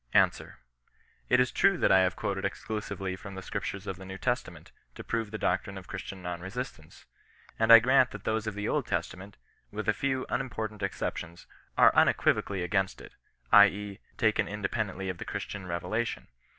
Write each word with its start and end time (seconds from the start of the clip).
Answer. 0.15 0.57
It 1.29 1.39
is 1.39 1.51
true 1.51 1.77
that 1.77 1.91
I 1.91 1.99
have 1.99 2.15
quoted 2.15 2.43
exclusively 2.43 3.15
from 3.15 3.35
the 3.35 3.43
Scriptures 3.43 3.85
of 3.85 3.97
the 3.97 4.03
New 4.03 4.17
Testament, 4.17 4.71
to 4.95 5.03
prove 5.03 5.29
the 5.29 5.37
doctrine 5.37 5.77
of 5.77 5.87
Christian 5.87 6.23
non 6.23 6.41
resistance. 6.41 7.05
And 7.59 7.71
I 7.71 7.77
grant 7.77 8.09
that 8.09 8.23
those 8.23 8.47
of 8.47 8.55
the 8.55 8.67
Old 8.67 8.87
Testament, 8.87 9.37
with 9.69 9.87
a 9.87 9.93
few 9.93 10.25
unimportant 10.27 10.81
ex 10.81 10.99
ceptions, 10.99 11.45
are 11.77 11.95
unequivocally 11.95 12.63
against 12.63 12.99
it, 12.99 13.13
i. 13.51 13.67
e., 13.67 13.99
taken 14.17 14.47
inde 14.47 14.71
pendently 14.71 15.07
of 15.07 15.19
the 15.19 15.23
Christian 15.23 15.67
revelation. 15.67 16.29